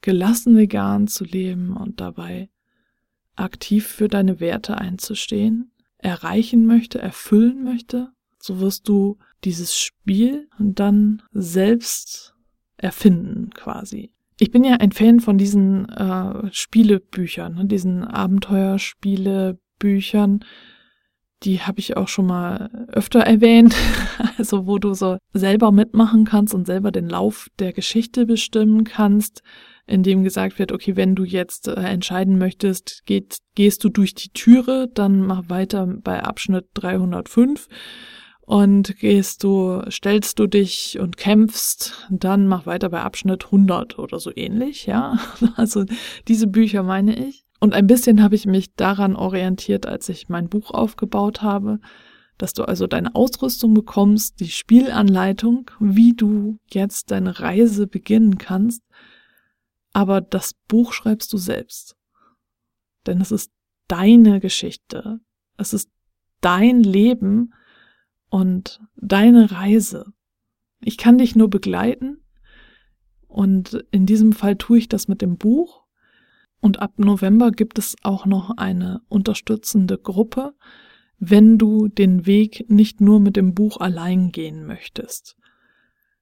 gelassen 0.07 0.55
vegan 0.55 1.07
zu 1.07 1.25
leben 1.25 1.75
und 1.75 1.99
dabei 1.99 2.47
aktiv 3.35 3.85
für 3.85 4.07
deine 4.07 4.39
Werte 4.39 4.77
einzustehen, 4.77 5.73
erreichen 5.97 6.65
möchte, 6.65 6.99
erfüllen 6.99 7.65
möchte, 7.65 8.13
so 8.39 8.61
wirst 8.61 8.87
du 8.87 9.17
dieses 9.43 9.77
Spiel 9.77 10.47
dann 10.59 11.23
selbst 11.33 12.33
erfinden 12.77 13.49
quasi. 13.49 14.13
Ich 14.39 14.49
bin 14.49 14.63
ja 14.63 14.75
ein 14.75 14.93
Fan 14.93 15.19
von 15.19 15.37
diesen 15.37 15.89
äh, 15.89 16.53
Spielebüchern, 16.53 17.55
ne, 17.55 17.65
diesen 17.65 18.05
Abenteuerspielebüchern, 18.05 20.45
die 21.43 21.61
habe 21.61 21.79
ich 21.79 21.97
auch 21.97 22.07
schon 22.07 22.27
mal 22.27 22.87
öfter 22.87 23.19
erwähnt, 23.19 23.75
also 24.37 24.67
wo 24.67 24.79
du 24.79 24.93
so 24.93 25.17
selber 25.33 25.71
mitmachen 25.71 26.25
kannst 26.25 26.53
und 26.53 26.65
selber 26.65 26.91
den 26.91 27.07
Lauf 27.07 27.47
der 27.59 27.73
Geschichte 27.73 28.25
bestimmen 28.25 28.83
kannst, 28.83 29.43
in 29.85 30.03
dem 30.03 30.23
gesagt 30.23 30.59
wird, 30.59 30.71
okay, 30.71 30.95
wenn 30.95 31.15
du 31.15 31.23
jetzt 31.23 31.67
äh, 31.67 31.75
entscheiden 31.75 32.37
möchtest, 32.37 33.03
geht, 33.05 33.37
gehst 33.55 33.83
du 33.83 33.89
durch 33.89 34.13
die 34.13 34.29
Türe, 34.29 34.89
dann 34.93 35.21
mach 35.21 35.49
weiter 35.49 35.87
bei 35.87 36.23
Abschnitt 36.23 36.65
305 36.73 37.67
und 38.41 38.97
gehst 38.97 39.43
du, 39.43 39.81
stellst 39.89 40.39
du 40.39 40.47
dich 40.47 40.99
und 40.99 41.17
kämpfst, 41.17 42.07
dann 42.09 42.47
mach 42.47 42.65
weiter 42.65 42.89
bei 42.89 43.01
Abschnitt 43.01 43.45
100 43.45 43.99
oder 43.99 44.19
so 44.19 44.31
ähnlich, 44.35 44.85
ja. 44.85 45.17
Also 45.55 45.85
diese 46.27 46.47
Bücher 46.47 46.83
meine 46.83 47.17
ich. 47.27 47.46
Und 47.59 47.73
ein 47.73 47.87
bisschen 47.87 48.21
habe 48.21 48.35
ich 48.35 48.45
mich 48.45 48.75
daran 48.75 49.15
orientiert, 49.15 49.85
als 49.85 50.09
ich 50.09 50.29
mein 50.29 50.49
Buch 50.49 50.71
aufgebaut 50.71 51.41
habe, 51.41 51.79
dass 52.37 52.53
du 52.53 52.63
also 52.63 52.85
deine 52.85 53.15
Ausrüstung 53.15 53.73
bekommst, 53.73 54.39
die 54.39 54.49
Spielanleitung, 54.49 55.71
wie 55.79 56.13
du 56.13 56.59
jetzt 56.69 57.09
deine 57.09 57.39
Reise 57.39 57.87
beginnen 57.87 58.37
kannst. 58.37 58.83
Aber 59.91 60.21
das 60.21 60.53
Buch 60.67 60.93
schreibst 60.93 61.33
du 61.33 61.37
selbst. 61.37 61.97
Denn 63.07 63.21
es 63.21 63.31
ist 63.31 63.51
deine 63.87 64.39
Geschichte. 64.39 65.19
Es 65.57 65.73
ist 65.73 65.89
dein 66.41 66.83
Leben 66.83 67.53
und 68.29 68.81
deine 68.95 69.51
Reise. 69.51 70.13
Ich 70.81 70.97
kann 70.97 71.17
dich 71.17 71.35
nur 71.35 71.49
begleiten. 71.49 72.21
Und 73.27 73.83
in 73.89 74.05
diesem 74.05 74.33
Fall 74.33 74.57
tue 74.57 74.77
ich 74.77 74.89
das 74.89 75.07
mit 75.07 75.23
dem 75.23 75.37
Buch 75.37 75.86
und 76.59 76.79
ab 76.79 76.93
November 76.97 77.51
gibt 77.51 77.77
es 77.77 77.95
auch 78.03 78.25
noch 78.25 78.57
eine 78.57 79.01
unterstützende 79.09 79.97
Gruppe, 79.97 80.53
wenn 81.19 81.57
du 81.57 81.87
den 81.87 82.25
Weg 82.25 82.65
nicht 82.69 83.01
nur 83.01 83.19
mit 83.19 83.35
dem 83.35 83.53
Buch 83.53 83.77
allein 83.77 84.31
gehen 84.31 84.65
möchtest. 84.65 85.35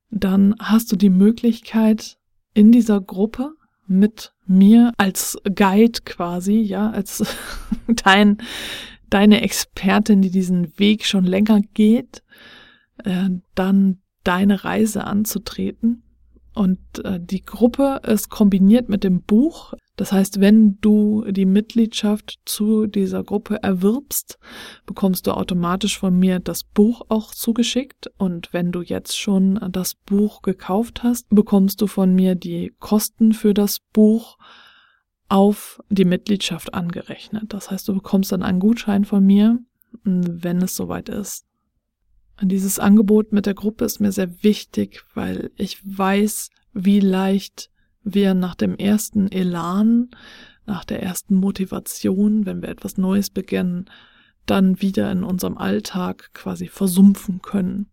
Dann 0.10 0.56
hast 0.60 0.92
du 0.92 0.96
die 0.96 1.10
Möglichkeit, 1.10 2.18
in 2.54 2.72
dieser 2.72 3.02
Gruppe 3.02 3.54
mit 3.88 4.34
mir 4.48 4.94
als 4.98 5.38
Guide 5.44 6.00
quasi, 6.06 6.60
ja, 6.60 6.90
als 6.90 7.24
dein, 7.88 8.38
deine 9.10 9.42
Expertin, 9.42 10.22
die 10.22 10.32
diesen 10.32 10.78
Weg 10.80 11.06
schon 11.06 11.26
länger 11.26 11.62
geht, 11.74 12.24
äh, 13.04 13.30
dann 13.54 14.00
deine 14.24 14.64
Reise 14.64 15.04
anzutreten. 15.04 16.05
Und 16.56 16.80
äh, 17.04 17.20
die 17.22 17.42
Gruppe 17.42 18.00
ist 18.04 18.30
kombiniert 18.30 18.88
mit 18.88 19.04
dem 19.04 19.22
Buch. 19.22 19.74
Das 19.98 20.14
heißt, 20.14 20.40
wenn 20.40 20.80
du 20.80 21.26
die 21.30 21.46
Mitgliedschaft 21.46 22.40
zu 22.46 22.88
dieser 22.88 23.24
Gruppe 23.24 23.62
erwirbst, 23.62 24.40
bekommst 24.86 25.28
du 25.28 25.32
automatisch 25.32 26.00
von 26.00 26.18
mir 26.18 26.40
das 26.40 26.64
Buch 26.64 27.02
auch 27.10 27.34
zugeschickt. 27.34 28.10
Und 28.18 28.54
wenn 28.54 28.72
du 28.72 28.82
jetzt 28.82 29.18
schon 29.20 29.60
das 29.70 29.96
Buch 29.96 30.42
gekauft 30.42 31.04
hast, 31.04 31.28
bekommst 31.30 31.82
du 31.82 31.88
von 31.88 32.16
mir 32.16 32.36
die 32.36 32.74
Kosten 32.80 33.34
für 33.34 33.54
das 33.54 33.82
Buch 33.92 34.38
auf 35.28 35.82
die 35.90 36.06
Mitgliedschaft 36.06 36.74
angerechnet. 36.74 37.54
Das 37.54 37.70
heißt, 37.70 37.88
du 37.88 37.94
bekommst 37.94 38.32
dann 38.32 38.44
einen 38.44 38.60
Gutschein 38.60 39.04
von 39.04 39.26
mir, 39.26 39.60
wenn 40.04 40.62
es 40.62 40.76
soweit 40.78 41.10
ist. 41.10 41.46
Und 42.42 42.50
dieses 42.50 42.80
Angebot 42.80 43.32
mit 43.32 43.46
der 43.46 43.54
Gruppe 43.54 43.86
ist 43.86 44.00
mir 44.00 44.12
sehr 44.12 44.44
wichtig, 44.44 45.04
weil 45.14 45.52
ich 45.56 45.80
weiß, 45.84 46.50
wie 46.74 47.00
leicht 47.00 47.70
wir 48.04 48.34
nach 48.34 48.56
dem 48.56 48.76
ersten 48.76 49.32
Elan, 49.32 50.10
nach 50.66 50.86
der 50.86 51.02
ersten 51.02 51.36
Motivation, 51.36 52.46
wenn 52.46 52.62
wir 52.62 52.70
etwas 52.70 52.98
Neues 52.98 53.30
beginnen, 53.30 53.86
dann 54.46 54.82
wieder 54.82 55.12
in 55.12 55.24
unserem 55.24 55.58
Alltag 55.58 56.32
quasi 56.34 56.68
versumpfen 56.68 57.42
können. 57.42 57.88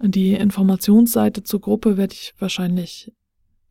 Die 0.00 0.32
Informationsseite 0.32 1.42
zur 1.42 1.60
Gruppe 1.60 1.96
werde 1.96 2.14
ich 2.14 2.34
wahrscheinlich 2.38 3.12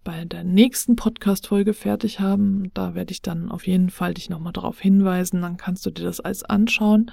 bei 0.04 0.26
der 0.26 0.44
nächsten 0.44 0.96
Podcast-Folge 0.96 1.74
fertig 1.74 2.20
haben. 2.20 2.72
Da 2.74 2.96
werde 2.96 3.12
ich 3.12 3.22
dann 3.22 3.50
auf 3.50 3.66
jeden 3.66 3.90
Fall 3.90 4.13
dich 4.13 4.30
nochmal 4.30 4.54
darauf 4.54 4.80
hinweisen. 4.80 5.42
Dann 5.42 5.58
kannst 5.58 5.86
du 5.86 5.90
dir 5.90 6.04
das 6.04 6.20
alles 6.20 6.44
anschauen. 6.44 7.12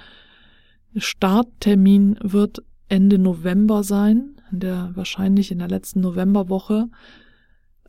Starttermin 0.95 2.17
wird 2.21 2.63
Ende 2.87 3.17
November 3.17 3.83
sein, 3.83 4.41
der 4.51 4.91
wahrscheinlich 4.93 5.51
in 5.51 5.59
der 5.59 5.67
letzten 5.67 6.01
Novemberwoche 6.01 6.89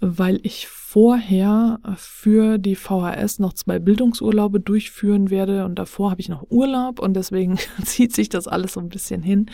weil 0.01 0.41
ich 0.43 0.69
vorher 0.69 1.81
für 1.97 2.59
die 2.59 2.77
VHS 2.77 3.39
noch 3.39 3.55
zwei 3.55 3.79
Bildungsurlaube 3.79 4.61
durchführen 4.61 5.31
werde 5.31 5.65
und 5.65 5.77
davor 5.77 6.11
habe 6.11 6.21
ich 6.21 6.29
noch 6.29 6.51
Urlaub 6.51 6.99
und 6.99 7.15
deswegen 7.15 7.59
zieht 7.83 8.15
sich 8.15 8.29
das 8.29 8.47
alles 8.47 8.75
so 8.75 8.81
ein 8.81 8.91
bisschen 8.91 9.23
hin 9.23 9.47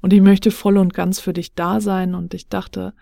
und 0.00 0.12
ich 0.12 0.20
möchte 0.20 0.50
voll 0.50 0.78
und 0.78 0.94
ganz 0.94 1.18
für 1.18 1.32
dich 1.32 1.54
da 1.54 1.80
sein 1.80 2.14
und 2.14 2.32
ich 2.32 2.48
dachte, 2.48 2.94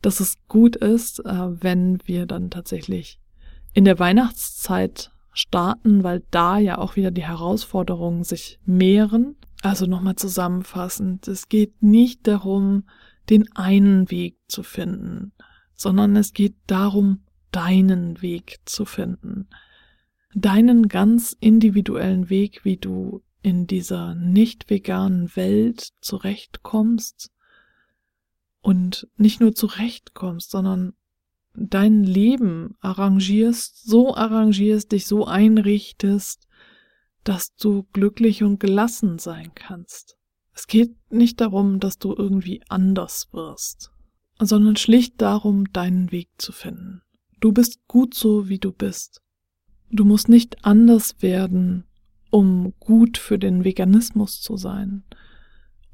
dass 0.00 0.18
es 0.18 0.36
gut 0.48 0.74
ist, 0.74 1.20
äh, 1.20 1.62
wenn 1.62 1.98
wir 2.06 2.26
dann 2.26 2.50
tatsächlich 2.50 3.20
in 3.72 3.84
der 3.84 4.00
Weihnachtszeit 4.00 5.12
starten, 5.32 6.02
weil 6.02 6.24
da 6.32 6.58
ja 6.58 6.78
auch 6.78 6.96
wieder 6.96 7.12
die 7.12 7.24
Herausforderungen 7.24 8.24
sich 8.24 8.58
mehren. 8.66 9.36
Also 9.62 9.86
nochmal 9.86 10.16
zusammenfassend, 10.16 11.26
es 11.28 11.48
geht 11.48 11.82
nicht 11.82 12.26
darum, 12.26 12.84
den 13.30 13.50
einen 13.56 14.10
Weg 14.10 14.36
zu 14.48 14.62
finden 14.62 15.32
sondern 15.82 16.14
es 16.16 16.32
geht 16.32 16.54
darum, 16.68 17.24
deinen 17.50 18.22
Weg 18.22 18.60
zu 18.64 18.84
finden. 18.84 19.48
Deinen 20.34 20.88
ganz 20.88 21.36
individuellen 21.38 22.30
Weg, 22.30 22.64
wie 22.64 22.76
du 22.76 23.22
in 23.42 23.66
dieser 23.66 24.14
nicht 24.14 24.70
veganen 24.70 25.34
Welt 25.34 25.90
zurechtkommst 26.00 27.32
und 28.60 29.08
nicht 29.16 29.40
nur 29.40 29.54
zurechtkommst, 29.54 30.52
sondern 30.52 30.94
dein 31.54 32.04
Leben 32.04 32.76
arrangierst, 32.80 33.84
so 33.84 34.14
arrangierst, 34.14 34.92
dich 34.92 35.06
so 35.06 35.26
einrichtest, 35.26 36.46
dass 37.24 37.54
du 37.56 37.84
glücklich 37.92 38.42
und 38.42 38.60
gelassen 38.60 39.18
sein 39.18 39.52
kannst. 39.54 40.16
Es 40.54 40.66
geht 40.66 40.94
nicht 41.10 41.40
darum, 41.40 41.80
dass 41.80 41.98
du 41.98 42.14
irgendwie 42.14 42.62
anders 42.68 43.28
wirst, 43.32 43.90
sondern 44.38 44.76
schlicht 44.76 45.20
darum, 45.20 45.72
deinen 45.72 46.12
Weg 46.12 46.28
zu 46.38 46.52
finden. 46.52 47.02
Du 47.40 47.52
bist 47.52 47.86
gut 47.88 48.14
so, 48.14 48.48
wie 48.48 48.58
du 48.58 48.72
bist. 48.72 49.22
Du 49.90 50.04
musst 50.04 50.28
nicht 50.28 50.64
anders 50.64 51.20
werden, 51.20 51.84
um 52.30 52.72
gut 52.80 53.18
für 53.18 53.38
den 53.38 53.64
Veganismus 53.64 54.40
zu 54.40 54.56
sein 54.56 55.04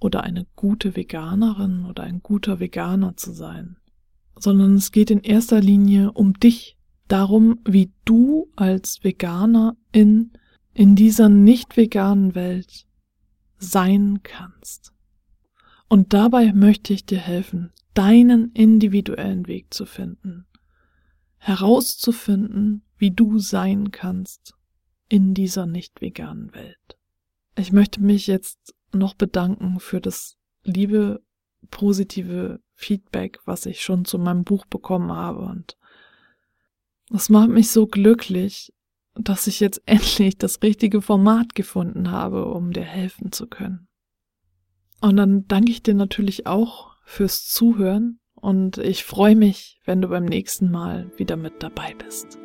oder 0.00 0.22
eine 0.22 0.46
gute 0.54 0.94
Veganerin 0.94 1.84
oder 1.84 2.04
ein 2.04 2.22
guter 2.22 2.60
Veganer 2.60 3.16
zu 3.16 3.32
sein, 3.32 3.76
sondern 4.38 4.76
es 4.76 4.92
geht 4.92 5.10
in 5.10 5.20
erster 5.20 5.60
Linie 5.60 6.12
um 6.12 6.34
dich, 6.34 6.78
darum, 7.08 7.58
wie 7.64 7.90
du 8.04 8.50
als 8.54 9.02
Veganer 9.02 9.76
in, 9.92 10.32
in 10.78 10.94
dieser 10.94 11.28
nicht 11.28 11.76
veganen 11.76 12.36
Welt 12.36 12.86
sein 13.58 14.20
kannst. 14.22 14.92
Und 15.88 16.12
dabei 16.12 16.52
möchte 16.52 16.92
ich 16.92 17.04
dir 17.04 17.18
helfen, 17.18 17.72
deinen 17.94 18.52
individuellen 18.52 19.48
Weg 19.48 19.74
zu 19.74 19.86
finden, 19.86 20.46
herauszufinden, 21.38 22.84
wie 22.96 23.10
du 23.10 23.40
sein 23.40 23.90
kannst 23.90 24.54
in 25.08 25.34
dieser 25.34 25.66
nicht 25.66 26.00
veganen 26.00 26.54
Welt. 26.54 26.96
Ich 27.56 27.72
möchte 27.72 28.00
mich 28.00 28.28
jetzt 28.28 28.72
noch 28.92 29.14
bedanken 29.14 29.80
für 29.80 30.00
das 30.00 30.38
liebe, 30.62 31.20
positive 31.72 32.60
Feedback, 32.74 33.40
was 33.46 33.66
ich 33.66 33.82
schon 33.82 34.04
zu 34.04 34.16
meinem 34.16 34.44
Buch 34.44 34.64
bekommen 34.64 35.10
habe. 35.10 35.40
Und 35.40 35.76
das 37.08 37.30
macht 37.30 37.48
mich 37.48 37.68
so 37.68 37.88
glücklich, 37.88 38.72
dass 39.18 39.46
ich 39.46 39.60
jetzt 39.60 39.82
endlich 39.86 40.38
das 40.38 40.62
richtige 40.62 41.02
Format 41.02 41.54
gefunden 41.54 42.10
habe, 42.10 42.46
um 42.46 42.72
dir 42.72 42.84
helfen 42.84 43.32
zu 43.32 43.46
können. 43.46 43.88
Und 45.00 45.16
dann 45.16 45.46
danke 45.46 45.70
ich 45.70 45.82
dir 45.82 45.94
natürlich 45.94 46.46
auch 46.46 46.96
fürs 47.04 47.46
Zuhören 47.46 48.20
und 48.34 48.78
ich 48.78 49.04
freue 49.04 49.36
mich, 49.36 49.80
wenn 49.84 50.02
du 50.02 50.08
beim 50.08 50.24
nächsten 50.24 50.70
Mal 50.70 51.10
wieder 51.16 51.36
mit 51.36 51.62
dabei 51.62 51.94
bist. 51.94 52.38